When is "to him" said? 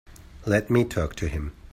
1.17-1.51